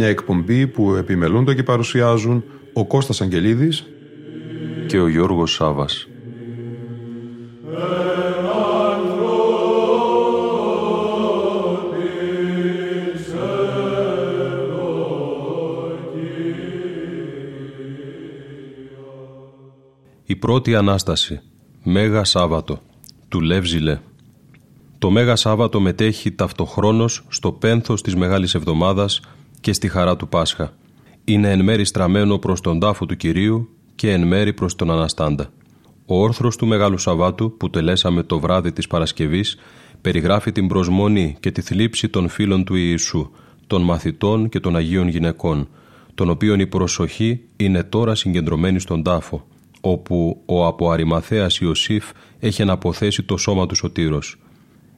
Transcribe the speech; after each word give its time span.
Μια 0.00 0.08
εκπομπή 0.08 0.66
που 0.66 0.94
επιμελούνται 0.94 1.54
και 1.54 1.62
παρουσιάζουν 1.62 2.44
ο 2.72 2.86
Κώστας 2.86 3.20
Αγγελίδης 3.20 3.86
και 4.86 5.00
ο 5.00 5.08
Γιώργος 5.08 5.52
Σάβας. 5.52 6.08
Η 20.24 20.36
πρώτη 20.36 20.74
Ανάσταση, 20.74 21.40
Μέγα 21.82 22.24
Σάββατο, 22.24 22.80
του 23.28 23.40
Λεύζιλε. 23.40 23.98
Το 24.98 25.10
Μέγα 25.10 25.36
Σάββατο 25.36 25.80
μετέχει 25.80 26.32
ταυτοχρόνως 26.32 27.24
στο 27.28 27.52
πένθος 27.52 28.02
της 28.02 28.16
Μεγάλης 28.16 28.54
Εβδομάδας 28.54 29.20
και 29.60 29.72
στη 29.72 29.88
χαρά 29.88 30.16
του 30.16 30.28
Πάσχα. 30.28 30.72
Είναι 31.24 31.50
εν 31.50 31.64
μέρη 31.64 31.84
στραμμένο 31.84 32.38
προς 32.38 32.60
τον 32.60 32.80
τάφο 32.80 33.06
του 33.06 33.16
Κυρίου 33.16 33.68
και 33.94 34.12
εν 34.12 34.26
μέρη 34.26 34.52
προς 34.52 34.74
τον 34.74 34.90
Αναστάντα. 34.90 35.50
Ο 36.06 36.22
όρθρος 36.22 36.56
του 36.56 36.66
Μεγάλου 36.66 36.98
Σαββάτου 36.98 37.56
που 37.56 37.70
τελέσαμε 37.70 38.22
το 38.22 38.40
βράδυ 38.40 38.72
της 38.72 38.86
Παρασκευής 38.86 39.56
περιγράφει 40.00 40.52
την 40.52 40.66
προσμονή 40.68 41.36
και 41.40 41.50
τη 41.50 41.60
θλίψη 41.60 42.08
των 42.08 42.28
φίλων 42.28 42.64
του 42.64 42.74
Ιησού, 42.74 43.30
των 43.66 43.82
μαθητών 43.82 44.48
και 44.48 44.60
των 44.60 44.76
Αγίων 44.76 45.08
γυναικών, 45.08 45.68
των 46.14 46.30
οποίων 46.30 46.60
η 46.60 46.66
προσοχή 46.66 47.40
είναι 47.56 47.82
τώρα 47.82 48.14
συγκεντρωμένη 48.14 48.78
στον 48.78 49.02
τάφο, 49.02 49.46
όπου 49.80 50.42
ο 50.46 50.66
από 50.66 50.90
Αριμαθέας 50.90 51.58
Ιωσήφ 51.58 52.04
έχει 52.38 52.62
αναποθέσει 52.62 53.22
το 53.22 53.36
σώμα 53.36 53.66
του 53.66 53.74
Σωτήρος. 53.74 54.38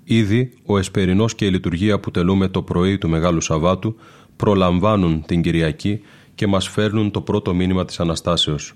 Ήδη 0.05 0.53
ο 0.67 0.79
Εσπερινός 0.79 1.35
και 1.35 1.45
η 1.45 1.51
λειτουργία 1.51 2.01
που 2.01 2.11
τελούμε 2.11 2.49
το 2.49 2.63
πρωί 2.63 2.99
του 2.99 3.09
Μεγάλου 3.09 3.41
Σαββάτου 3.41 3.97
προλαμβάνουν 4.43 5.25
την 5.27 5.43
Κυριακή 5.43 6.01
και 6.35 6.47
μας 6.47 6.69
φέρνουν 6.69 7.11
το 7.11 7.21
πρώτο 7.21 7.55
μήνυμα 7.55 7.85
της 7.85 8.01
Αναστάσεως. 8.01 8.75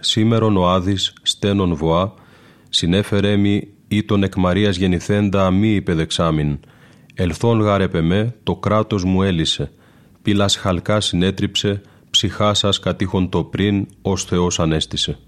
Σήμερον 0.00 0.56
ο 0.56 0.68
Άδης 0.68 1.12
στένον 1.22 1.74
βοά, 1.74 2.14
συνέφερέ 2.68 3.36
μη 3.36 3.68
ή 3.88 4.04
τον 4.04 4.22
εκ 4.22 4.36
Μαρίας 4.36 4.76
γεννηθέντα 4.76 5.50
μη 5.50 5.68
υπεδεξάμιν. 5.68 6.58
Ελθόν 7.14 7.60
γαρεπεμέ, 7.60 8.34
το 8.42 8.56
κράτος 8.56 9.04
μου 9.04 9.22
έλυσε. 9.22 9.72
Πύλας 10.22 10.56
χαλκά 10.56 11.00
συνέτριψε, 11.00 11.80
ψυχά 12.10 12.54
σας 12.54 12.78
κατήχον 12.80 13.28
το 13.28 13.44
πριν, 13.44 13.86
ως 14.02 14.24
Θεός 14.24 14.60
ανέστησε. 14.60 15.18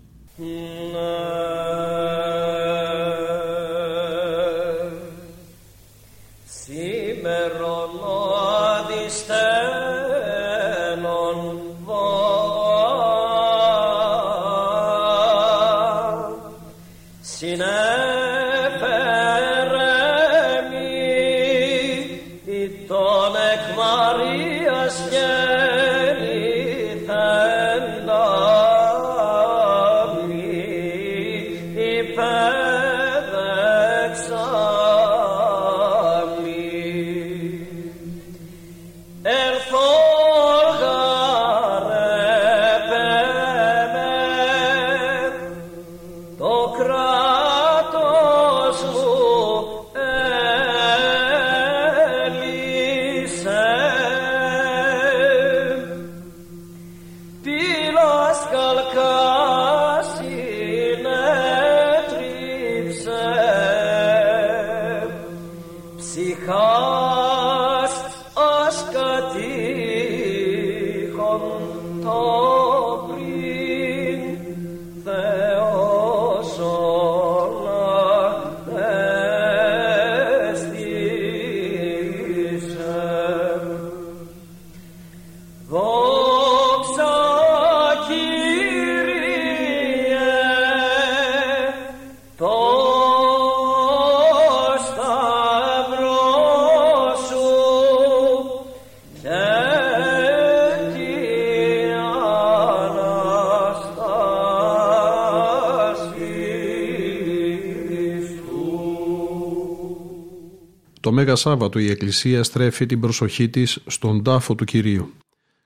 Το 111.35 111.41
Μέγα 111.41 111.57
Σάββατο 111.57 111.79
η 111.79 111.91
Εκκλησία 111.91 112.43
στρέφει 112.43 112.87
την 112.87 113.01
προσοχή 113.01 113.49
της 113.49 113.79
στον 113.87 114.23
τάφο 114.23 114.55
του 114.55 114.65
Κυρίου. 114.65 115.13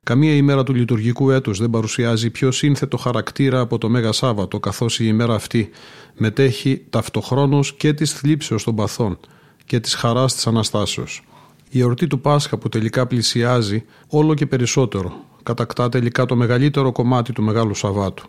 Καμία 0.04 0.34
ημέρα 0.34 0.62
του 0.62 0.74
λειτουργικού 0.74 1.30
έτους 1.30 1.58
δεν 1.58 1.70
παρουσιάζει 1.70 2.30
πιο 2.30 2.50
σύνθετο 2.50 2.96
χαρακτήρα 2.96 3.60
από 3.60 3.78
το 3.78 3.88
Μέγα 3.88 4.12
Σάββατο, 4.12 4.60
καθώς 4.60 5.00
η 5.00 5.04
ημέρα 5.06 5.34
αυτή 5.34 5.70
μετέχει 6.14 6.84
ταυτοχρόνως 6.90 7.74
και 7.74 7.92
της 7.92 8.12
θλίψεως 8.12 8.64
των 8.64 8.74
παθών 8.74 9.18
και 9.64 9.80
της 9.80 9.94
χαράς 9.94 10.34
της 10.34 10.46
Αναστάσεως. 10.46 11.24
Η 11.70 11.80
εορτή 11.80 12.06
του 12.06 12.20
Πάσχα 12.20 12.58
που 12.58 12.68
τελικά 12.68 13.06
πλησιάζει 13.06 13.84
όλο 14.08 14.34
και 14.34 14.46
περισσότερο, 14.46 15.24
κατακτά 15.42 15.88
τελικά 15.88 16.26
το 16.26 16.36
μεγαλύτερο 16.36 16.92
κομμάτι 16.92 17.32
του 17.32 17.42
Μεγάλου 17.42 17.74
Σαββάτου. 17.74 18.28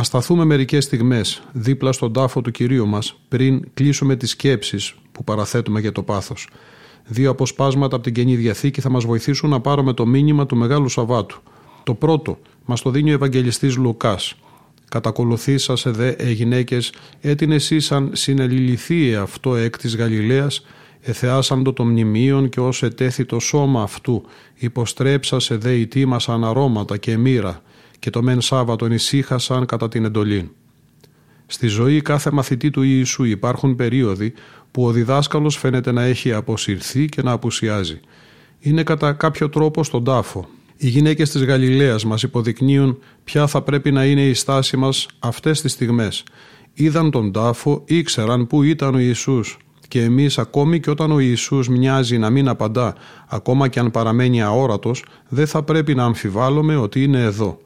Α 0.00 0.02
σταθούμε 0.04 0.44
μερικές 0.44 0.84
στιγμές 0.84 1.42
δίπλα 1.52 1.92
στον 1.92 2.12
τάφο 2.12 2.40
του 2.40 2.50
κυρίου 2.50 2.86
μας 2.86 3.18
πριν 3.28 3.64
κλείσουμε 3.74 4.16
τις 4.16 4.30
σκέψεις 4.30 4.94
που 5.12 5.24
παραθέτουμε 5.24 5.80
για 5.80 5.92
το 5.92 6.02
πάθος. 6.02 6.48
Δύο 7.06 7.30
αποσπάσματα 7.30 7.94
από 7.94 8.04
την 8.04 8.14
καινή 8.14 8.36
διαθήκη 8.36 8.80
θα 8.80 8.90
μας 8.90 9.04
βοηθήσουν 9.04 9.50
να 9.50 9.60
πάρουμε 9.60 9.92
το 9.92 10.06
μήνυμα 10.06 10.46
του 10.46 10.56
Μεγάλου 10.56 10.88
Σαββάτου. 10.88 11.40
Το 11.82 11.94
πρώτο 11.94 12.38
μας 12.64 12.82
το 12.82 12.90
δίνει 12.90 13.10
ο 13.10 13.14
Ευαγγελιστής 13.14 13.76
Λουκάς. 13.76 14.34
Κατακολουθήσασε 14.88 15.90
δε 15.90 16.08
ε 16.08 16.30
γυναίκες, 16.30 16.92
έτεινε 17.20 17.54
εσύ 17.54 17.80
σαν 17.80 18.10
συνελιληθεί 18.12 19.14
αυτό 19.14 19.56
εκ 19.56 19.78
της 19.78 19.96
Γαλιλαίας, 19.96 20.64
εθεάσαντο 21.00 21.72
το 21.72 21.84
μνημείων 21.84 22.48
και 22.48 22.60
ως 22.60 22.82
ετέθη 22.82 23.24
το 23.24 23.38
σώμα 23.38 23.82
αυτού, 23.82 24.24
υποστρέψασε 24.54 25.56
δε 25.56 25.74
η 25.74 25.86
τίμα 25.86 26.18
σαν 26.18 26.44
αρώματα 26.44 26.96
και 26.96 27.16
μοίρα, 27.16 27.62
και 27.98 28.10
το 28.10 28.22
μεν 28.22 28.40
Σάββατον 28.40 28.92
ησύχασαν 28.92 29.66
κατά 29.66 29.88
την 29.88 30.04
εντολή. 30.04 30.50
Στη 31.46 31.66
ζωή 31.66 32.00
κάθε 32.00 32.30
μαθητή 32.30 32.70
του 32.70 32.82
Ιησού 32.82 33.24
υπάρχουν 33.24 33.76
περίοδοι 33.76 34.32
που 34.72 34.86
ο 34.86 34.90
διδάσκαλος 34.90 35.56
φαίνεται 35.56 35.92
να 35.92 36.02
έχει 36.02 36.32
αποσυρθεί 36.32 37.04
και 37.04 37.22
να 37.22 37.32
απουσιάζει. 37.32 38.00
Είναι 38.58 38.82
κατά 38.82 39.12
κάποιο 39.12 39.48
τρόπο 39.48 39.84
στον 39.84 40.04
τάφο. 40.04 40.48
Οι 40.76 40.88
γυναίκες 40.88 41.30
της 41.30 41.44
Γαλιλαίας 41.44 42.04
μας 42.04 42.22
υποδεικνύουν 42.22 42.98
ποια 43.24 43.46
θα 43.46 43.62
πρέπει 43.62 43.92
να 43.92 44.04
είναι 44.04 44.26
η 44.26 44.34
στάση 44.34 44.76
μας 44.76 45.06
αυτές 45.18 45.60
τις 45.60 45.72
στιγμές. 45.72 46.24
Είδαν 46.74 47.10
τον 47.10 47.32
τάφο, 47.32 47.82
ήξεραν 47.84 48.46
που 48.46 48.62
ήταν 48.62 48.94
ο 48.94 48.98
Ιησούς 48.98 49.58
και 49.88 50.02
εμείς 50.02 50.38
ακόμη 50.38 50.80
και 50.80 50.90
όταν 50.90 51.12
ο 51.12 51.18
Ιησούς 51.18 51.68
μοιάζει 51.68 52.18
να 52.18 52.30
μην 52.30 52.48
απαντά, 52.48 52.94
ακόμα 53.28 53.68
και 53.68 53.78
αν 53.78 53.90
παραμένει 53.90 54.42
αόρατος, 54.42 55.04
δεν 55.28 55.46
θα 55.46 55.62
πρέπει 55.62 55.94
να 55.94 56.04
αμφιβάλλουμε 56.04 56.76
ότι 56.76 57.02
είναι 57.02 57.22
εδώ. 57.22 57.58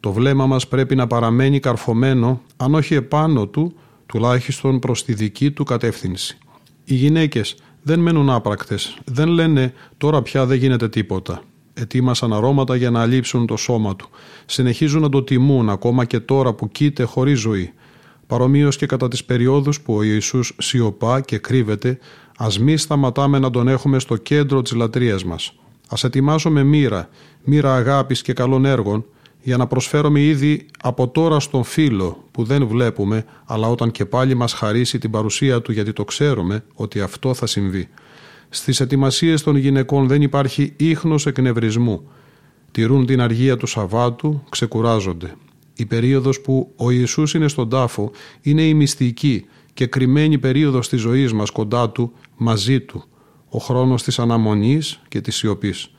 Το 0.00 0.12
βλέμμα 0.12 0.46
μας 0.46 0.68
πρέπει 0.68 0.94
να 0.94 1.06
παραμένει 1.06 1.60
καρφωμένο, 1.60 2.40
αν 2.56 2.74
όχι 2.74 2.94
επάνω 2.94 3.46
του, 3.46 3.74
τουλάχιστον 4.10 4.78
προς 4.78 5.04
τη 5.04 5.14
δική 5.14 5.50
του 5.50 5.64
κατεύθυνση. 5.64 6.38
Οι 6.84 6.94
γυναίκες 6.94 7.56
δεν 7.82 7.98
μένουν 7.98 8.30
άπρακτες, 8.30 8.98
δεν 9.04 9.28
λένε 9.28 9.72
«τώρα 9.98 10.22
πια 10.22 10.46
δεν 10.46 10.58
γίνεται 10.58 10.88
τίποτα». 10.88 11.42
Ετοίμασαν 11.74 12.32
αρώματα 12.32 12.76
για 12.76 12.90
να 12.90 13.00
αλείψουν 13.00 13.46
το 13.46 13.56
σώμα 13.56 13.96
του. 13.96 14.08
Συνεχίζουν 14.46 15.00
να 15.00 15.08
το 15.08 15.22
τιμούν 15.22 15.68
ακόμα 15.68 16.04
και 16.04 16.20
τώρα 16.20 16.52
που 16.52 16.68
κοίται 16.68 17.02
χωρίς 17.02 17.38
ζωή. 17.38 17.72
Παρομοίως 18.26 18.76
και 18.76 18.86
κατά 18.86 19.08
τις 19.08 19.24
περιόδους 19.24 19.80
που 19.80 19.94
ο 19.94 20.02
Ιησούς 20.02 20.54
σιωπά 20.58 21.20
και 21.20 21.38
κρύβεται, 21.38 21.98
ας 22.36 22.58
μη 22.58 22.76
σταματάμε 22.76 23.38
να 23.38 23.50
τον 23.50 23.68
έχουμε 23.68 23.98
στο 23.98 24.16
κέντρο 24.16 24.62
της 24.62 24.72
λατρείας 24.72 25.24
μας. 25.24 25.54
Ας 25.88 26.04
ετοιμάσουμε 26.04 26.62
μοίρα, 26.62 27.08
μοίρα 27.44 27.74
αγάπης 27.74 28.22
και 28.22 28.32
καλών 28.32 28.64
έργων, 28.64 29.04
για 29.42 29.56
να 29.56 29.66
προσφέρουμε 29.66 30.20
ήδη 30.20 30.66
από 30.82 31.08
τώρα 31.08 31.40
στον 31.40 31.64
φίλο 31.64 32.24
που 32.30 32.44
δεν 32.44 32.66
βλέπουμε, 32.66 33.24
αλλά 33.44 33.68
όταν 33.68 33.90
και 33.90 34.04
πάλι 34.04 34.34
μας 34.34 34.52
χαρίσει 34.52 34.98
την 34.98 35.10
παρουσία 35.10 35.62
του 35.62 35.72
γιατί 35.72 35.92
το 35.92 36.04
ξέρουμε 36.04 36.64
ότι 36.74 37.00
αυτό 37.00 37.34
θα 37.34 37.46
συμβεί. 37.46 37.88
Στις 38.48 38.80
ετοιμασίες 38.80 39.42
των 39.42 39.56
γυναικών 39.56 40.06
δεν 40.06 40.22
υπάρχει 40.22 40.72
ίχνος 40.76 41.26
εκνευρισμού. 41.26 42.08
Τηρούν 42.70 43.06
την 43.06 43.20
αργία 43.20 43.56
του 43.56 43.66
Σαββάτου, 43.66 44.42
ξεκουράζονται. 44.48 45.34
Η 45.74 45.86
περίοδος 45.86 46.40
που 46.40 46.72
ο 46.76 46.90
Ιησούς 46.90 47.34
είναι 47.34 47.48
στον 47.48 47.68
τάφο 47.68 48.10
είναι 48.40 48.62
η 48.62 48.74
μυστική 48.74 49.46
και 49.74 49.86
κρυμμένη 49.86 50.38
περίοδος 50.38 50.88
της 50.88 51.00
ζωής 51.00 51.32
μας 51.32 51.50
κοντά 51.50 51.90
του, 51.90 52.12
μαζί 52.36 52.80
του. 52.80 53.04
Ο 53.48 53.58
χρόνος 53.58 54.02
της 54.02 54.18
αναμονής 54.18 55.00
και 55.08 55.20
της 55.20 55.36
σιωπής. 55.36 55.90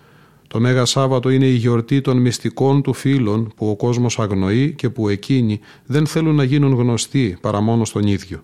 Το 0.52 0.60
Μέγα 0.60 0.86
Σάββατο 0.86 1.30
είναι 1.30 1.46
η 1.46 1.54
γιορτή 1.54 2.02
των 2.02 2.18
μυστικών 2.18 2.82
του 2.82 2.94
φίλων 2.94 3.54
που 3.56 3.70
ο 3.70 3.76
κόσμος 3.76 4.20
αγνοεί 4.20 4.74
και 4.74 4.90
που 4.90 5.10
εκείνοι 5.10 5.60
δεν 5.86 6.08
θέλουν 6.08 6.36
να 6.36 6.44
γίνουν 6.44 6.74
γνωστοί 6.74 7.38
παρά 7.42 7.62
μόνο 7.62 7.86
στον 7.86 8.04
ίδιο. 8.04 8.44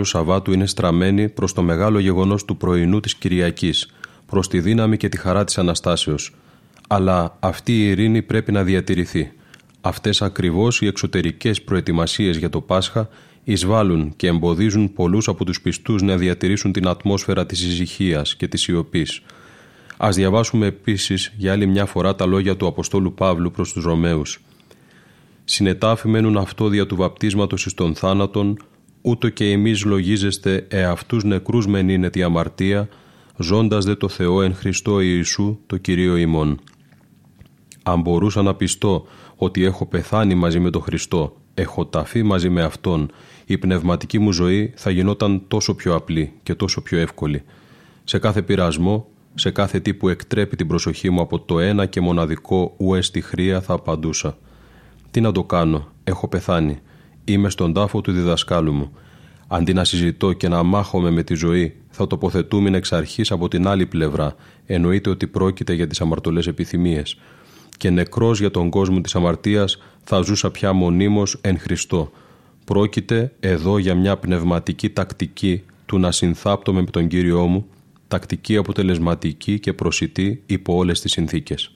Μεγάλου 0.00 0.18
Σαββάτου 0.18 0.52
είναι 0.52 0.66
στραμμένη 0.66 1.28
προς 1.28 1.52
το 1.52 1.62
μεγάλο 1.62 1.98
γεγονός 1.98 2.44
του 2.44 2.56
πρωινού 2.56 3.00
της 3.00 3.14
Κυριακής, 3.14 3.90
προς 4.26 4.48
τη 4.48 4.60
δύναμη 4.60 4.96
και 4.96 5.08
τη 5.08 5.18
χαρά 5.18 5.44
της 5.44 5.58
Αναστάσεως. 5.58 6.34
Αλλά 6.88 7.36
αυτή 7.40 7.72
η 7.72 7.88
ειρήνη 7.88 8.22
πρέπει 8.22 8.52
να 8.52 8.64
διατηρηθεί. 8.64 9.32
Αυτές 9.80 10.22
ακριβώς 10.22 10.80
οι 10.80 10.86
εξωτερικές 10.86 11.62
προετοιμασίες 11.62 12.36
για 12.36 12.50
το 12.50 12.60
Πάσχα 12.60 13.08
εισβάλλουν 13.44 14.12
και 14.16 14.26
εμποδίζουν 14.26 14.92
πολλούς 14.92 15.28
από 15.28 15.44
τους 15.44 15.60
πιστούς 15.60 16.02
να 16.02 16.16
διατηρήσουν 16.16 16.72
την 16.72 16.88
ατμόσφαιρα 16.88 17.46
της 17.46 17.62
ησυχίας 17.62 18.36
και 18.36 18.48
της 18.48 18.60
σιωπής. 18.60 19.22
Ας 19.96 20.16
διαβάσουμε 20.16 20.66
επίσης 20.66 21.32
για 21.36 21.52
άλλη 21.52 21.66
μια 21.66 21.86
φορά 21.86 22.14
τα 22.14 22.26
λόγια 22.26 22.56
του 22.56 22.66
Αποστόλου 22.66 23.14
Παύλου 23.14 23.50
προς 23.50 23.72
τους 23.72 23.84
Ρωμαίους. 23.84 24.40
«Συνετάφη 25.44 26.08
μένουν 26.08 26.36
αυτό 26.36 26.68
δια 26.68 26.86
του 26.86 26.96
βαπτίσματος 26.96 27.66
εις 27.66 27.74
των 27.74 27.94
θάνατον, 27.94 28.58
ούτω 29.02 29.28
και 29.28 29.50
εμείς 29.50 29.84
λογίζεστε 29.84 30.66
εαυτούς 30.68 31.24
νεκρούς 31.24 31.66
μεν 31.66 31.88
είναι 31.88 32.10
τη 32.10 32.22
αμαρτία, 32.22 32.88
ζώντας 33.36 33.84
δε 33.84 33.94
το 33.94 34.08
Θεό 34.08 34.42
εν 34.42 34.54
Χριστώ 34.54 35.00
Ιησού 35.00 35.58
το 35.66 35.76
Κυρίο 35.76 36.16
ημών. 36.16 36.60
Αν 37.82 38.00
μπορούσα 38.00 38.42
να 38.42 38.54
πιστώ 38.54 39.06
ότι 39.36 39.64
έχω 39.64 39.86
πεθάνει 39.86 40.34
μαζί 40.34 40.58
με 40.58 40.70
τον 40.70 40.82
Χριστό, 40.82 41.36
έχω 41.54 41.86
ταφεί 41.86 42.22
μαζί 42.22 42.48
με 42.48 42.62
Αυτόν, 42.62 43.10
η 43.46 43.58
πνευματική 43.58 44.18
μου 44.18 44.32
ζωή 44.32 44.72
θα 44.76 44.90
γινόταν 44.90 45.42
τόσο 45.48 45.74
πιο 45.74 45.94
απλή 45.94 46.32
και 46.42 46.54
τόσο 46.54 46.82
πιο 46.82 46.98
εύκολη. 46.98 47.42
Σε 48.04 48.18
κάθε 48.18 48.42
πειρασμό, 48.42 49.06
σε 49.34 49.50
κάθε 49.50 49.80
τι 49.80 49.94
που 49.94 50.08
εκτρέπει 50.08 50.56
την 50.56 50.66
προσοχή 50.66 51.10
μου 51.10 51.20
από 51.20 51.40
το 51.40 51.58
ένα 51.58 51.86
και 51.86 52.00
μοναδικό 52.00 52.74
ουέ 52.76 53.00
στη 53.00 53.20
χρία 53.20 53.60
θα 53.60 53.74
απαντούσα. 53.74 54.38
Τι 55.10 55.20
να 55.20 55.32
το 55.32 55.44
κάνω, 55.44 55.88
έχω 56.04 56.28
πεθάνει. 56.28 56.78
Είμαι 57.30 57.50
στον 57.50 57.72
τάφο 57.72 58.00
του 58.00 58.12
διδασκάλου 58.12 58.72
μου. 58.72 58.92
Αντί 59.48 59.72
να 59.72 59.84
συζητώ 59.84 60.32
και 60.32 60.48
να 60.48 60.62
μάχομαι 60.62 61.10
με 61.10 61.22
τη 61.22 61.34
ζωή, 61.34 61.74
θα 61.90 62.06
τοποθετούμε 62.06 62.76
εξ 62.76 62.92
αρχής 62.92 63.30
από 63.30 63.48
την 63.48 63.66
άλλη 63.66 63.86
πλευρά. 63.86 64.34
Εννοείται 64.66 65.10
ότι 65.10 65.26
πρόκειται 65.26 65.72
για 65.72 65.86
τις 65.86 66.00
αμαρτωλές 66.00 66.46
επιθυμίες. 66.46 67.18
Και 67.76 67.90
νεκρός 67.90 68.38
για 68.38 68.50
τον 68.50 68.70
κόσμο 68.70 69.00
της 69.00 69.14
αμαρτίας 69.14 69.82
θα 70.04 70.20
ζούσα 70.20 70.50
πια 70.50 70.72
μονίμως 70.72 71.38
εν 71.40 71.58
Χριστώ. 71.58 72.10
Πρόκειται 72.64 73.32
εδώ 73.40 73.78
για 73.78 73.94
μια 73.94 74.16
πνευματική 74.16 74.90
τακτική 74.90 75.62
του 75.86 75.98
να 75.98 76.12
συνθάπτομαι 76.12 76.80
με 76.80 76.90
τον 76.90 77.08
Κύριό 77.08 77.46
μου, 77.46 77.66
τακτική 78.08 78.56
αποτελεσματική 78.56 79.58
και 79.58 79.72
προσιτή 79.72 80.42
υπό 80.46 80.76
όλες 80.76 81.00
τις 81.00 81.12
συνθήκες. 81.12 81.74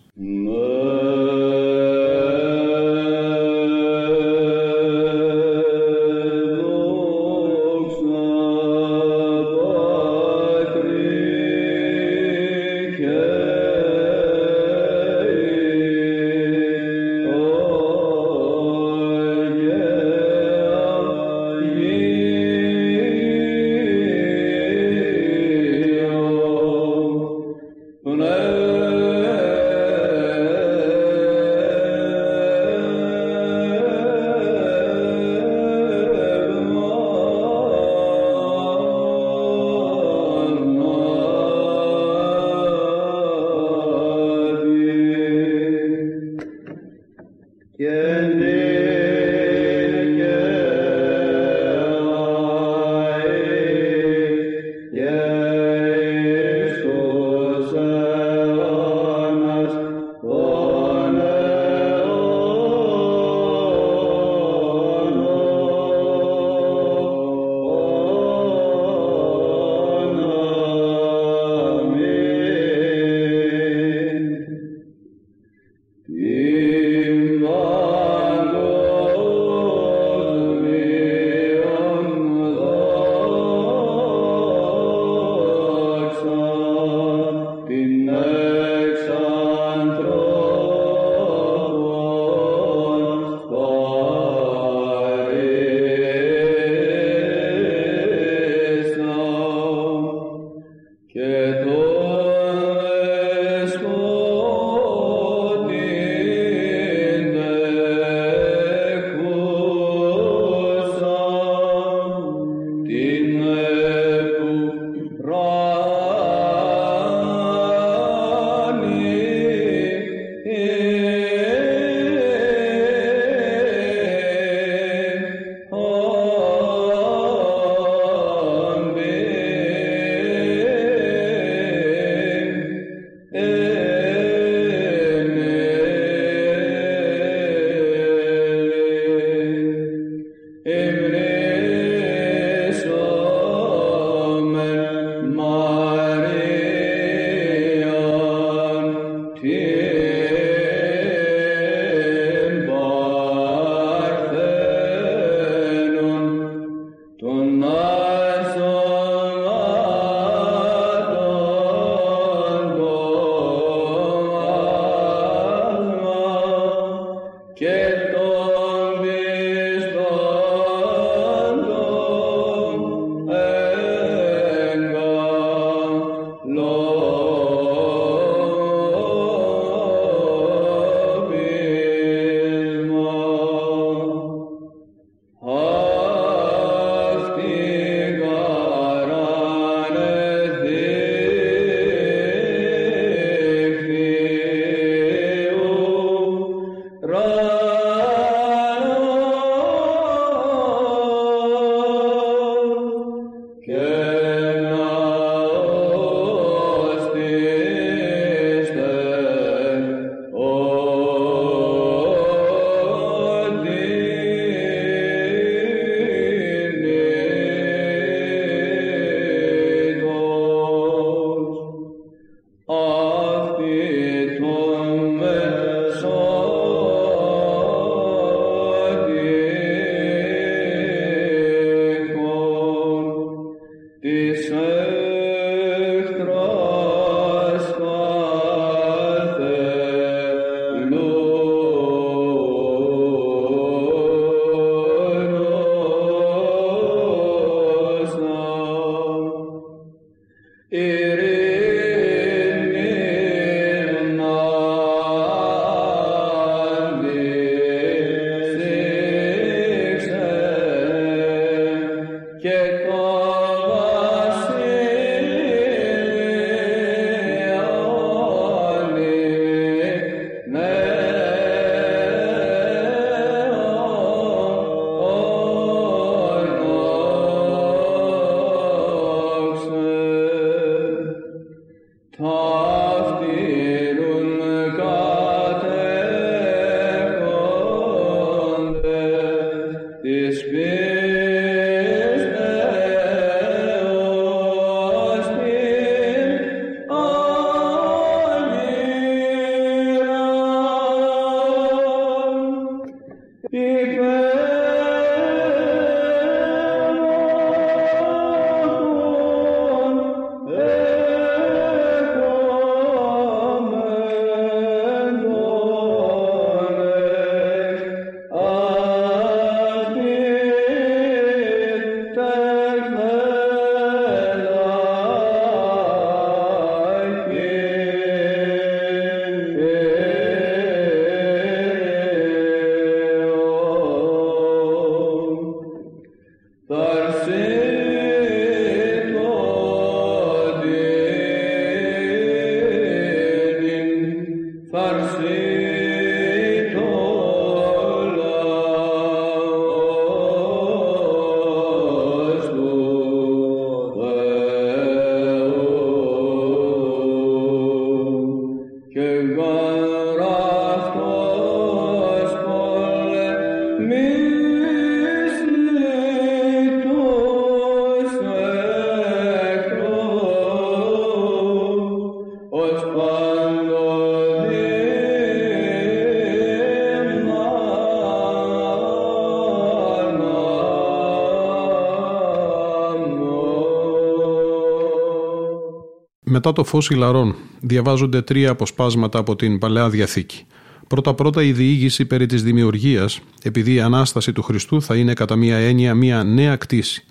Μετά 386.46 386.56
το 386.56 386.64
φως 386.64 386.90
ηλαρών 386.90 387.34
διαβάζονται 387.60 388.22
τρία 388.22 388.50
αποσπάσματα 388.50 389.18
από 389.18 389.36
την 389.36 389.58
Παλαιά 389.58 389.88
Διαθήκη. 389.88 390.44
Πρώτα-πρώτα 390.86 391.42
η 391.42 391.52
διήγηση 391.52 392.04
περί 392.04 392.26
της 392.26 392.42
δημιουργίας, 392.42 393.20
επειδή 393.42 393.74
η 393.74 393.80
Ανάσταση 393.80 394.32
του 394.32 394.42
Χριστού 394.42 394.82
θα 394.82 394.96
είναι 394.96 395.12
κατά 395.12 395.36
μία 395.36 395.56
έννοια 395.56 395.94
μία 395.94 396.24
νέα 396.24 396.56
κτήση. 396.56 397.04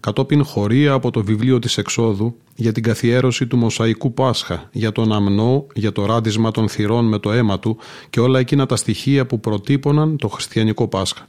Κατόπιν 0.00 0.44
χωρία 0.44 0.92
από 0.92 1.10
το 1.10 1.24
βιβλίο 1.24 1.58
της 1.58 1.78
Εξόδου 1.78 2.36
για 2.54 2.72
την 2.72 2.82
καθιέρωση 2.82 3.46
του 3.46 3.56
Μοσαϊκού 3.56 4.14
Πάσχα, 4.14 4.68
για 4.72 4.92
τον 4.92 5.12
αμνό, 5.12 5.66
για 5.74 5.92
το 5.92 6.06
ράντισμα 6.06 6.50
των 6.50 6.68
θυρών 6.68 7.08
με 7.08 7.18
το 7.18 7.32
αίμα 7.32 7.58
του 7.58 7.78
και 8.10 8.20
όλα 8.20 8.38
εκείνα 8.38 8.66
τα 8.66 8.76
στοιχεία 8.76 9.26
που 9.26 9.40
προτύπωναν 9.40 10.16
το 10.16 10.28
χριστιανικό 10.28 10.88
Πάσχα. 10.88 11.28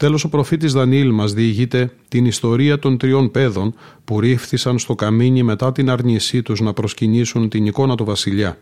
Τέλος 0.00 0.24
ο 0.24 0.28
προφήτης 0.28 0.72
Δανιήλ 0.72 1.10
μας 1.10 1.32
διηγείται 1.32 1.92
την 2.08 2.24
ιστορία 2.24 2.78
των 2.78 2.98
τριών 2.98 3.30
παιδών 3.30 3.74
που 4.04 4.20
ρίφθησαν 4.20 4.78
στο 4.78 4.94
καμίνι 4.94 5.42
μετά 5.42 5.72
την 5.72 5.90
αρνησή 5.90 6.42
τους 6.42 6.60
να 6.60 6.72
προσκυνήσουν 6.72 7.48
την 7.48 7.66
εικόνα 7.66 7.94
του 7.94 8.04
βασιλιά. 8.04 8.58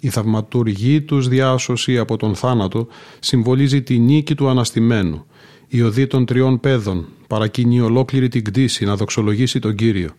Η 0.00 0.08
θαυματουργή 0.08 1.00
τους 1.00 1.28
διάσωση 1.28 1.98
από 1.98 2.16
τον 2.16 2.34
θάνατο 2.34 2.86
συμβολίζει 3.18 3.82
τη 3.82 3.98
νίκη 3.98 4.34
του 4.34 4.48
αναστημένου. 4.48 5.26
Η 5.68 5.82
οδή 5.82 6.06
των 6.06 6.26
τριών 6.26 6.60
παιδών 6.60 7.06
παρακινεί 7.26 7.80
ολόκληρη 7.80 8.28
την 8.28 8.44
κτήση 8.44 8.84
να 8.84 8.96
δοξολογήσει 8.96 9.58
τον 9.58 9.74
Κύριο. 9.74 10.10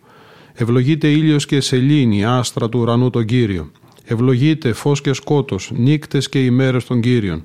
Ευλογείται 0.52 1.08
ήλιος 1.08 1.46
και 1.46 1.60
σελήνη, 1.60 2.24
άστρα 2.24 2.68
του 2.68 2.78
ουρανού 2.78 3.10
τον 3.10 3.24
Κύριο. 3.24 3.70
Ευλογείται 4.04 4.72
φως 4.72 5.00
και 5.00 5.12
σκότος, 5.12 5.70
νύκτες 5.74 6.28
και 6.28 6.44
ημέρες 6.44 6.84
των 6.84 7.00
Κύριων. 7.00 7.44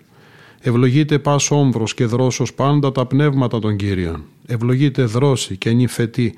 Ευλογείται 0.65 1.19
πας 1.19 1.51
όμβρος 1.51 1.93
και 1.93 2.05
δρόσος 2.05 2.53
πάντα 2.53 2.91
τα 2.91 3.05
πνεύματα 3.05 3.59
των 3.59 3.75
Κύριων. 3.75 4.23
Ευλογείται 4.45 5.03
δρόση 5.03 5.57
και 5.57 5.71
νυφετή, 5.71 6.33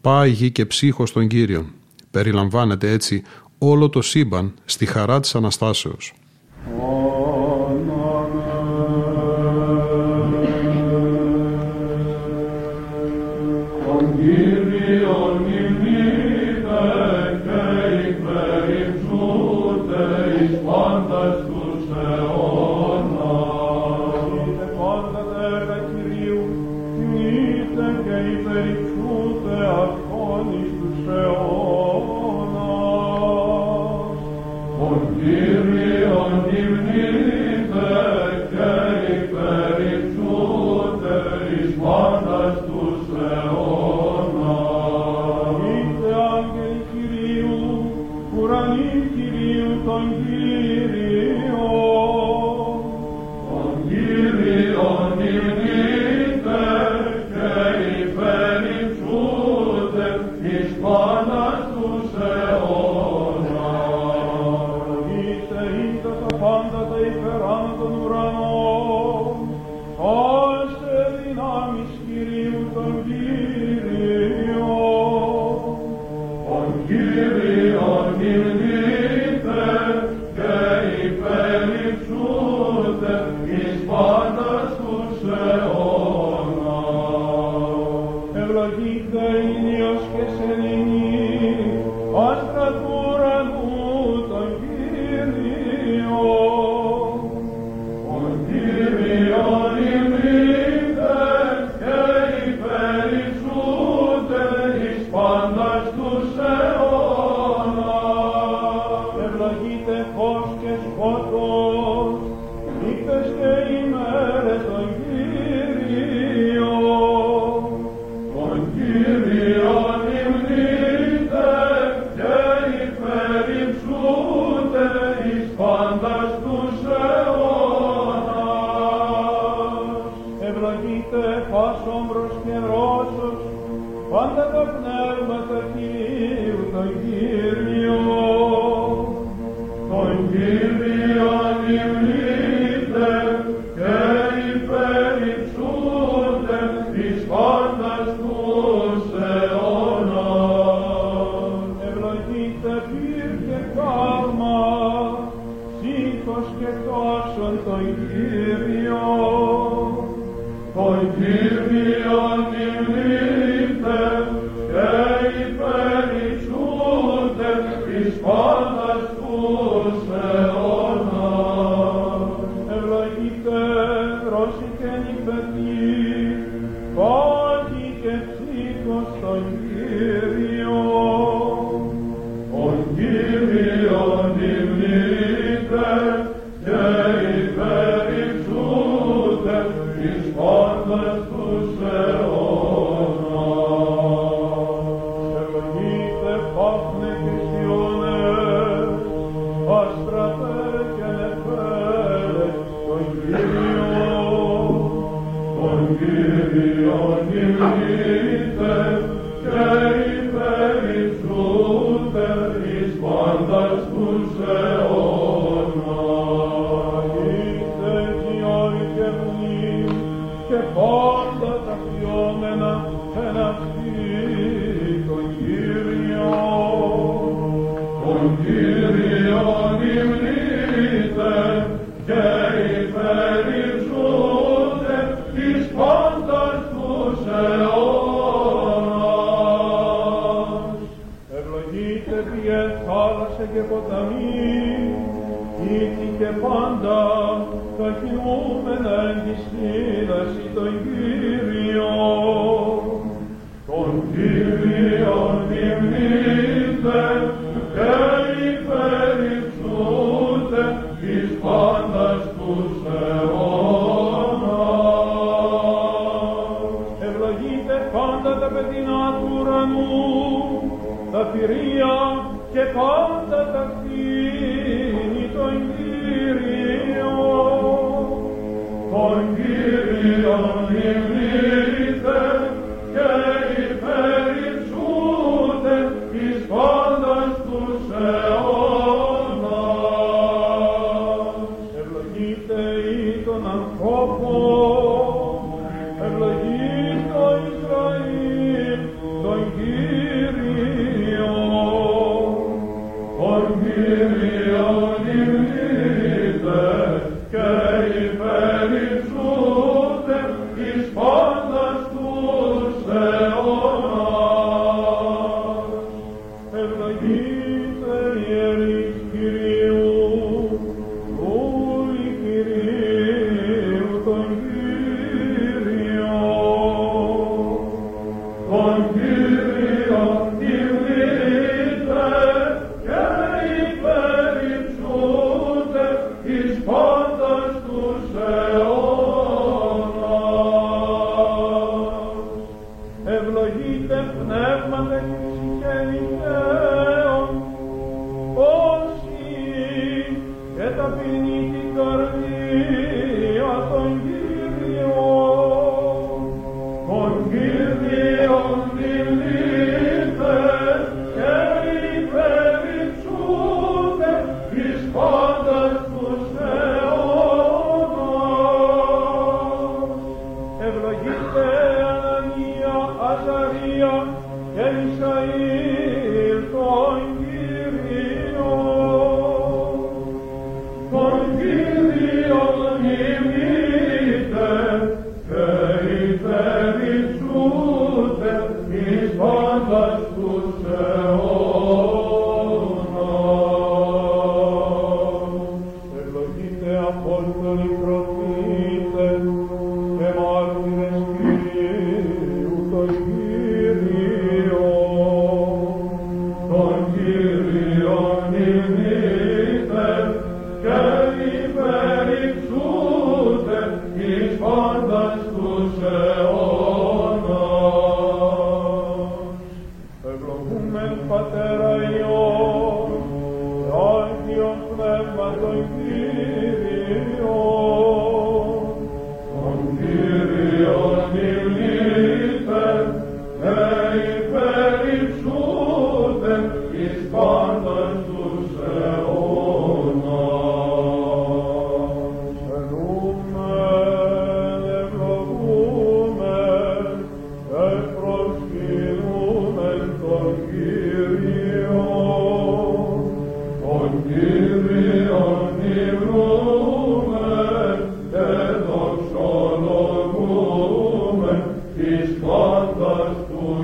πάγη 0.00 0.50
και 0.50 0.66
ψύχος 0.66 1.12
των 1.12 1.28
Κύριων. 1.28 1.66
Περιλαμβάνεται 2.10 2.90
έτσι 2.90 3.22
όλο 3.58 3.88
το 3.88 4.02
σύμπαν 4.02 4.54
στη 4.64 4.86
χαρά 4.86 5.20
της 5.20 5.34
Αναστάσεως. 5.34 6.12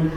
το 0.05 0.11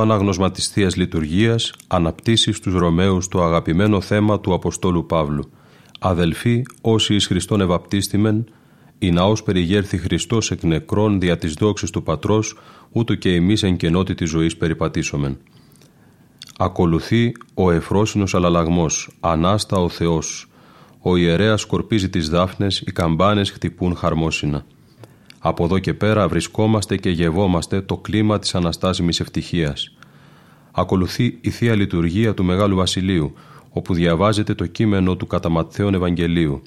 ανάγνωσμα 0.00 0.50
της 0.50 0.68
Θείας 0.68 0.96
Λειτουργίας 0.96 1.72
αναπτύσσει 1.86 2.52
στους 2.52 2.74
Ρωμαίους 2.74 3.28
το 3.28 3.42
αγαπημένο 3.42 4.00
θέμα 4.00 4.40
του 4.40 4.54
Αποστόλου 4.54 5.06
Παύλου. 5.06 5.50
«Αδελφοί, 5.98 6.62
όσοι 6.80 7.14
εις 7.14 7.26
Χριστόν 7.26 7.60
ευαπτίστημεν, 7.60 8.48
η 8.98 9.10
ναός 9.10 9.42
περιγέρθη 9.42 9.98
Χριστός 9.98 10.50
εκ 10.50 10.62
νεκρών 10.62 11.20
δια 11.20 11.38
της 11.38 11.52
δόξης 11.52 11.90
του 11.90 12.02
Πατρός, 12.02 12.56
ούτω 12.92 13.14
και 13.14 13.34
εμείς 13.34 13.62
εν 13.62 13.76
κενότητα 13.76 14.26
ζωής 14.26 14.56
περιπατήσομεν». 14.56 15.38
Ακολουθεί 16.60 17.32
ο 17.54 17.70
εφρόσινος 17.70 18.34
αλλαλαγμός, 18.34 19.16
ανάστα 19.20 19.76
ο 19.76 19.88
Θεός. 19.88 20.50
Ο 21.00 21.16
ιερέας 21.16 21.60
σκορπίζει 21.60 22.08
τις 22.08 22.28
δάφνες, 22.28 22.80
οι 22.80 22.92
καμπάνες 22.92 23.50
χτυπούν 23.50 23.96
χαρμόσυνα. 23.96 24.64
Από 25.38 25.64
εδώ 25.64 25.78
και 25.78 25.94
πέρα 25.94 26.28
βρισκόμαστε 26.28 26.96
και 26.96 27.10
γευόμαστε 27.10 27.80
το 27.80 27.96
κλίμα 27.96 28.38
της 28.38 28.54
αναστάσιμης 28.54 29.20
ευτυχίας. 29.20 29.96
Ακολουθεί 30.72 31.38
η 31.40 31.50
Θεία 31.50 31.74
Λειτουργία 31.74 32.34
του 32.34 32.44
Μεγάλου 32.44 32.76
Βασιλείου, 32.76 33.34
όπου 33.70 33.94
διαβάζεται 33.94 34.54
το 34.54 34.66
κείμενο 34.66 35.16
του 35.16 35.26
κατά 35.26 35.68
Ευαγγελίου. 35.76 36.62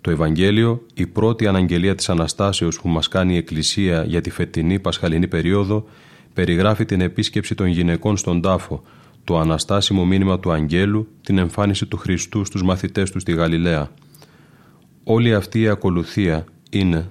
Το 0.00 0.10
Ευαγγέλιο, 0.10 0.86
η 0.94 1.06
πρώτη 1.06 1.46
αναγγελία 1.46 1.94
της 1.94 2.08
Αναστάσεως 2.08 2.80
που 2.80 2.88
μας 2.88 3.08
κάνει 3.08 3.34
η 3.34 3.36
Εκκλησία 3.36 4.04
για 4.04 4.20
τη 4.20 4.30
φετινή 4.30 4.78
Πασχαλινή 4.78 5.28
περίοδο, 5.28 5.84
περιγράφει 6.34 6.84
την 6.84 7.00
επίσκεψη 7.00 7.54
των 7.54 7.66
γυναικών 7.66 8.16
στον 8.16 8.40
τάφο, 8.40 8.82
το 9.24 9.38
αναστάσιμο 9.38 10.04
μήνυμα 10.04 10.40
του 10.40 10.52
Αγγέλου, 10.52 11.08
την 11.22 11.38
εμφάνιση 11.38 11.86
του 11.86 11.96
Χριστού 11.96 12.44
στους 12.44 12.62
μαθητές 12.62 13.10
του 13.10 13.20
στη 13.20 13.32
Γαλιλαία. 13.32 13.90
Όλη 15.04 15.34
αυτή 15.34 15.60
η 15.60 15.68
ακολουθία 15.68 16.44
είναι 16.70 17.06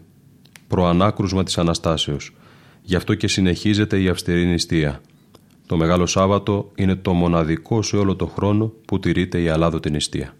προανάκρουσμα 0.67 1.43
της 1.43 1.57
Αναστάσεως. 1.57 2.33
Γι' 2.81 2.95
αυτό 2.95 3.15
και 3.15 3.27
συνεχίζεται 3.27 4.01
η 4.01 4.07
αυστηρή 4.07 4.45
νηστεία. 4.45 5.01
Το 5.65 5.77
Μεγάλο 5.77 6.05
Σάββατο 6.05 6.71
είναι 6.75 6.95
το 6.95 7.13
μοναδικό 7.13 7.81
σε 7.81 7.97
όλο 7.97 8.15
το 8.15 8.25
χρόνο 8.25 8.73
που 8.85 8.99
τηρείται 8.99 9.41
η 9.41 9.49
αλάδοτη 9.49 9.91
νηστεία. 9.91 10.33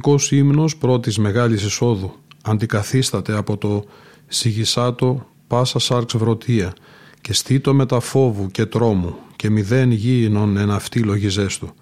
Χειροβικός 0.00 0.32
ύμνος 0.32 0.76
πρώτης 0.76 1.18
μεγάλης 1.18 1.62
εισόδου 1.62 2.12
αντικαθίσταται 2.42 3.36
από 3.36 3.56
το 3.56 3.84
«Σιγισάτο 4.28 5.26
πάσα 5.46 5.78
σάρξ 5.78 6.16
βρωτία» 6.16 6.72
και 7.20 7.32
στήτο 7.32 7.74
μετα 7.74 8.00
φόβου 8.00 8.50
και 8.50 8.66
τρόμου 8.66 9.14
και 9.36 9.50
μηδέν 9.50 9.90
γήινον 9.90 10.56
εν 10.56 10.70
αυτή 10.70 11.00
λογιζέστο. 11.00 11.74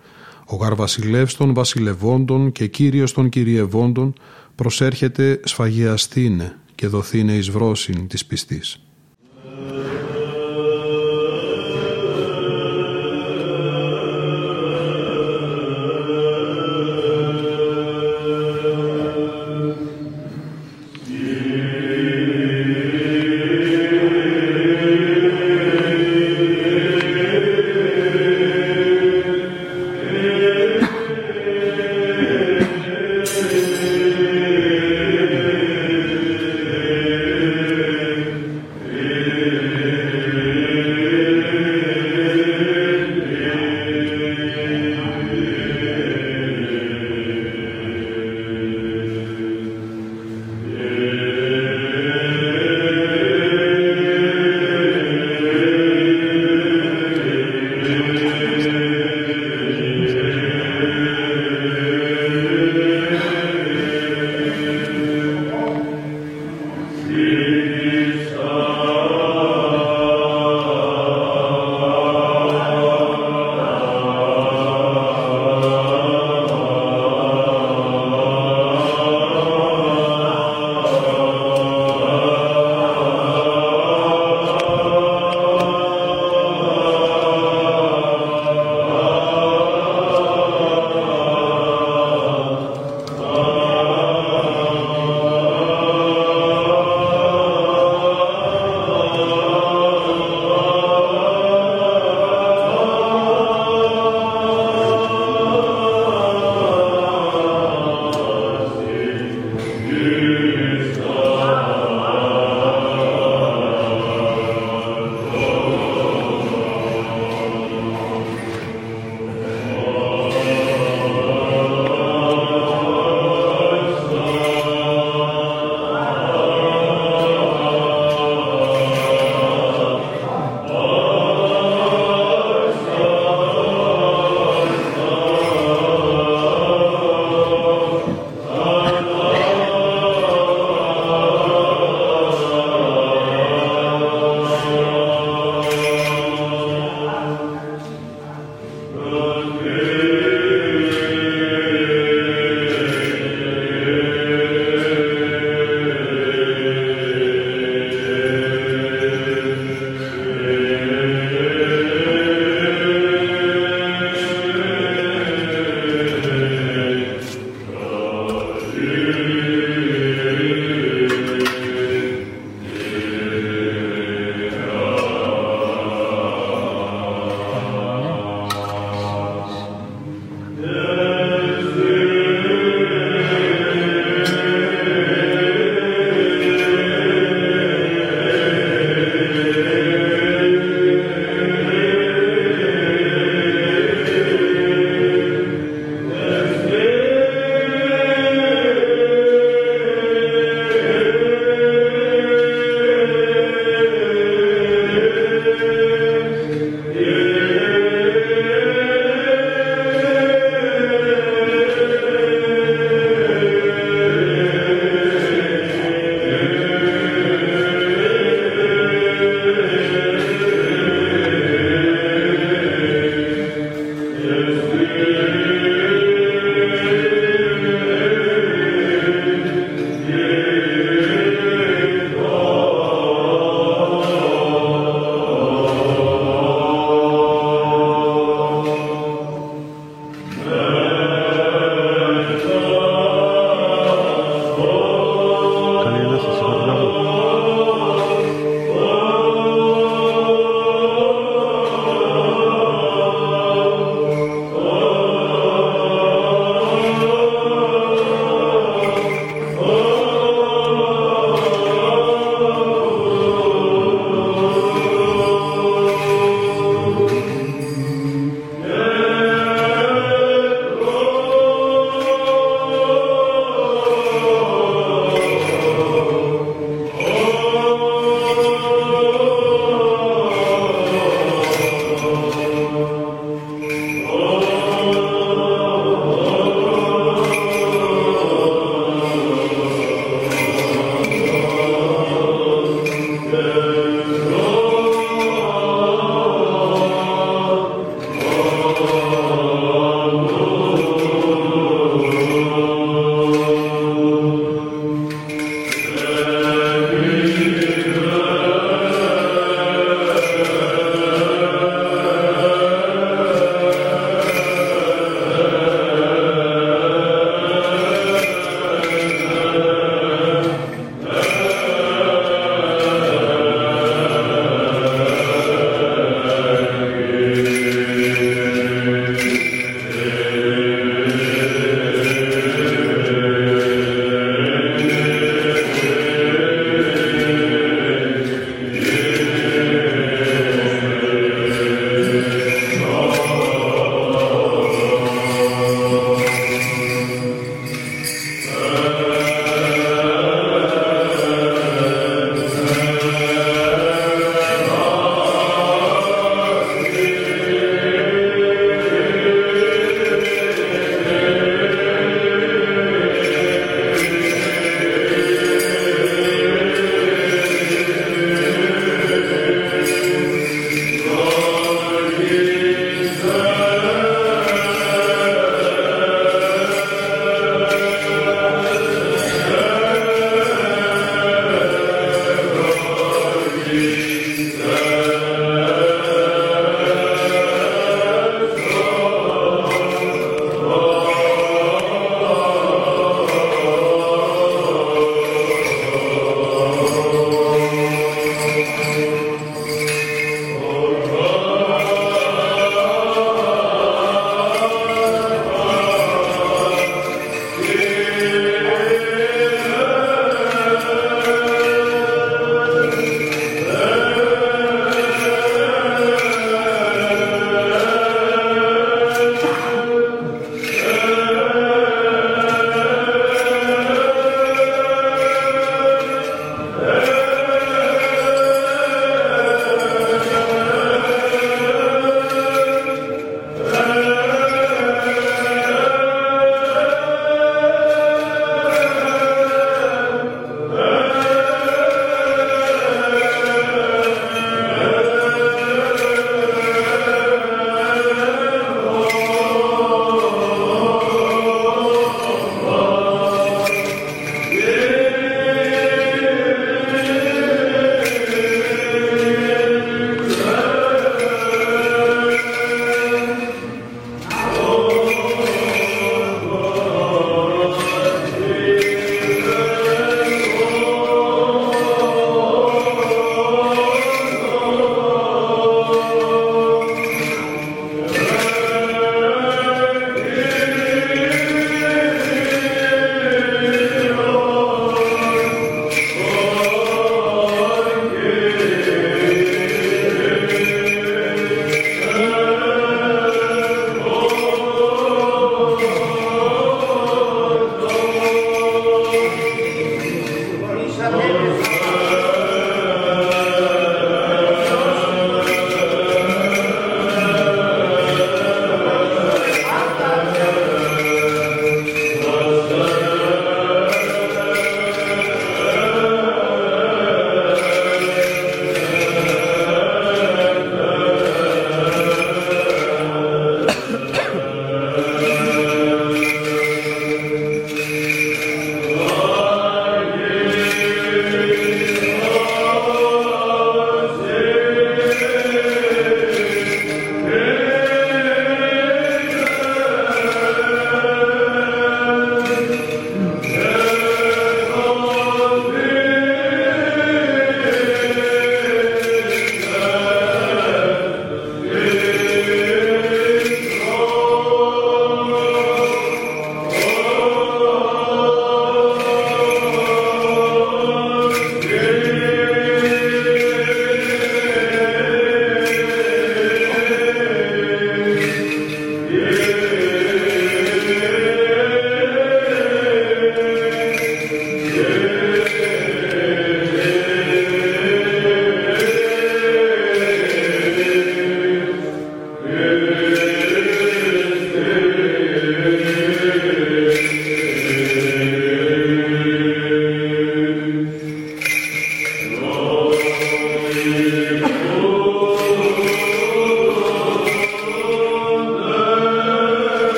Ο 0.47 0.57
γαρβασιλεύς 0.57 1.37
των 1.37 1.55
βασιλευόντων 1.55 2.53
και 2.53 2.67
κύριος 2.67 3.13
των 3.13 3.29
κυριευόντων 3.29 4.13
προσέρχεται 4.55 5.41
σφαγιαστήνε 5.45 6.57
και 6.75 6.87
δοθήνε 6.87 7.33
εις 7.33 7.51
βρόσιν 7.51 8.09
της 8.09 8.27
πιστής. 8.27 8.81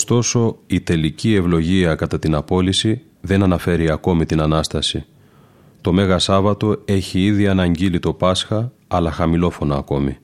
Ωστόσο, 0.00 0.58
η 0.66 0.80
τελική 0.80 1.34
ευλογία 1.34 1.94
κατά 1.94 2.18
την 2.18 2.34
απόλυση 2.34 3.02
δεν 3.20 3.42
αναφέρει 3.42 3.90
ακόμη 3.90 4.26
την 4.26 4.40
Ανάσταση. 4.40 5.04
Το 5.80 5.92
Μέγα 5.92 6.18
Σάββατο 6.18 6.82
έχει 6.84 7.24
ήδη 7.24 7.48
αναγγείλει 7.48 7.98
το 7.98 8.12
Πάσχα, 8.12 8.72
αλλά 8.88 9.10
χαμηλόφωνα 9.10 9.76
ακόμη. 9.76 10.16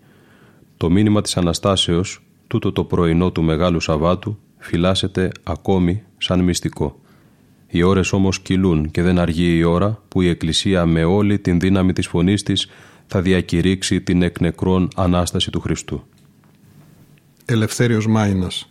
Το 0.77 0.91
μήνυμα 0.91 1.21
της 1.21 1.37
Αναστάσεως, 1.37 2.23
τούτο 2.47 2.73
το 2.73 2.85
πρωινό 2.85 3.33
του 3.33 3.43
Μεγάλου 3.43 3.81
Σαββάτου, 3.81 4.39
φυλάσσεται 4.59 5.31
ακόμη 5.43 6.03
σαν 6.19 6.41
μυστικό. 6.41 7.01
Οι 7.67 7.83
ώρες 7.83 8.13
όμως 8.13 8.41
κυλούν 8.41 8.91
και 8.91 9.03
δεν 9.03 9.19
αργεί 9.19 9.57
η 9.57 9.63
ώρα 9.63 10.03
που 10.09 10.23
η 10.23 10.29
Εκκλησία 10.29 10.87
με 10.87 11.05
όλη 11.05 11.39
την 11.39 11.61
δύναμη 11.61 11.93
της 11.93 12.07
φωνής 12.07 12.43
της 12.43 12.69
θα 13.07 13.23
διακηρύξει 13.23 14.01
την 14.01 14.23
εκνεκρόν 14.23 14.89
Ανάσταση 14.97 15.51
του 15.51 15.61
Χριστού. 15.61 16.03
Ελευθέριος 17.45 18.07
Μάινας 18.07 18.71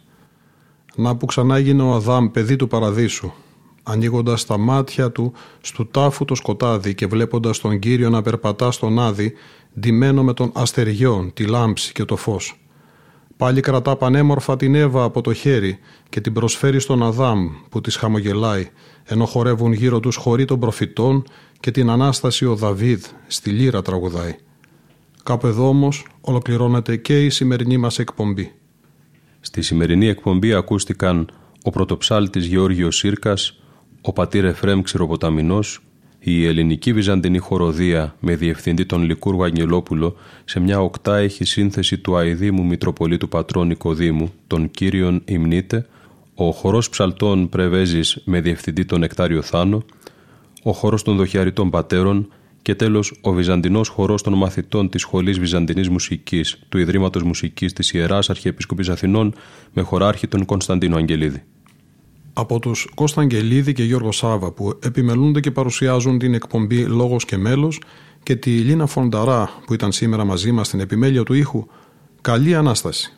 να 0.96 1.16
που 1.16 1.26
ξανά 1.26 1.56
έγινε 1.56 1.82
ο 1.82 1.94
Αδάμ 1.94 2.32
παιδί 2.32 2.56
του 2.56 2.68
παραδείσου, 2.68 3.32
ανοίγοντας 3.84 4.46
τα 4.46 4.58
μάτια 4.58 5.12
του 5.12 5.34
στου 5.62 5.88
τάφου 5.88 6.26
το 6.26 6.36
σκοτάδι 6.36 6.96
και 6.96 7.08
βλέποντας 7.08 7.60
τον 7.60 7.80
Κύριο 7.80 8.10
να 8.10 8.22
περπατά 8.22 8.72
στον 8.72 9.00
Άδη, 9.00 9.34
ντυμένο 9.80 10.24
με 10.24 10.34
τον 10.34 10.52
αστεριών, 10.54 11.34
τη 11.34 11.46
λάμψη 11.46 11.92
και 11.92 12.06
το 12.06 12.16
φως. 12.16 12.60
Πάλι 13.38 13.62
κρατά 13.62 13.96
πανέμορφα 13.96 14.56
την 14.56 14.76
Εύα 14.76 15.04
από 15.04 15.22
το 15.22 15.34
χέρι 15.34 15.80
και 16.10 16.22
την 16.22 16.34
προσφέρει 16.34 16.80
στον 16.80 17.04
Αδάμ 17.04 17.50
που 17.70 17.82
της 17.82 17.96
χαμογελάει, 17.96 18.70
ενώ 19.04 19.26
χορεύουν 19.26 19.74
γύρω 19.74 20.00
τους 20.00 20.16
χωρί 20.16 20.46
των 20.46 20.60
προφητών 20.60 21.24
και 21.60 21.72
την 21.72 21.90
Ανάσταση 21.90 22.46
ο 22.46 22.56
Δαβίδ 22.56 23.04
στη 23.28 23.50
λύρα 23.50 23.82
τραγουδάει. 23.82 24.36
Κάπου 25.24 25.48
εδώ 25.48 25.68
όμως 25.68 26.06
ολοκληρώνεται 26.22 26.96
και 26.96 27.26
η 27.26 27.30
σημερινή 27.30 27.78
μας 27.78 28.00
εκπομπή. 28.00 28.52
Στη 29.46 29.62
σημερινή 29.62 30.08
εκπομπή 30.08 30.54
ακούστηκαν 30.54 31.32
ο 31.64 31.70
πρωτοψάλτης 31.70 32.46
Γεώργιος 32.46 32.96
Σύρκας, 32.96 33.60
ο 34.02 34.14
πατήρ 34.14 34.46
Εφρέμ 34.46 34.82
Ξηροποταμινός, 34.82 35.82
η 36.20 36.46
ελληνική 36.46 36.94
βυζαντινή 36.94 37.38
χοροδία 37.38 38.16
με 38.20 38.36
διευθυντή 38.36 38.86
τον 38.86 39.04
Λικούργο 39.04 39.44
Αγγελόπουλο 39.44 40.16
σε 40.46 40.60
μια 40.60 40.80
οκτάεχη 40.82 41.46
σύνθεση 41.46 41.98
του 41.98 42.16
αηδήμου 42.16 42.66
Μητροπολίτου 42.66 43.28
Πατρών 43.28 43.68
Νικοδήμου, 43.68 44.34
τον 44.48 44.72
Κύριον 44.72 45.22
Ιμνίτε, 45.26 45.88
ο 46.36 46.52
χορός 46.52 46.90
ψαλτών 46.90 47.50
Πρεβέζης 47.50 48.22
με 48.26 48.42
διευθυντή 48.42 48.86
τον 48.86 49.04
Εκτάριο 49.04 49.42
Θάνο, 49.42 49.84
ο 50.64 50.72
χορός 50.72 51.04
των 51.04 51.16
Δοχιαριτών 51.16 51.70
Πατέρων 51.70 52.28
και 52.66 52.76
τέλος, 52.76 53.14
ο 53.22 53.32
Βυζαντινός 53.32 53.88
χορός 53.88 54.22
των 54.22 54.34
μαθητών 54.34 54.90
της 54.90 55.02
Σχολής 55.02 55.40
Βυζαντινής 55.40 55.90
Μουσικής 55.90 56.60
του 56.70 56.78
Ιδρύματος 56.78 57.24
Μουσικής 57.24 57.74
της 57.74 57.92
Ιεράς 57.92 58.30
Αρχιεπισκοπής 58.30 58.90
Αθηνών 58.90 59.34
με 59.74 59.82
χωράρχη 59.82 60.28
τον 60.28 60.46
Κωνσταντίνο 60.46 60.96
Αγγελίδη. 60.96 61.44
Από 62.34 62.60
τους 62.60 62.90
Κώστα 62.96 63.22
Αγγελίδη 63.22 63.74
και 63.74 63.84
Γιώργο 63.84 64.12
Σάβα 64.12 64.52
που 64.52 64.80
επιμελούνται 64.84 65.40
και 65.40 65.52
παρουσιάζουν 65.52 66.18
την 66.18 66.34
εκπομπή 66.34 66.86
Λόγος 66.86 67.26
και 67.26 67.38
Μέλος 67.38 67.82
και 68.24 68.36
τη 68.36 68.50
Λίνα 68.50 68.86
Φονταρά 68.86 69.50
που 69.66 69.74
ήταν 69.74 69.92
σήμερα 69.92 70.26
μαζί 70.26 70.52
μας 70.52 70.68
στην 70.68 70.80
επιμέλεια 70.80 71.24
του 71.24 71.34
ήχου, 71.34 71.66
καλή 72.22 72.56
ανάσταση. 72.56 73.14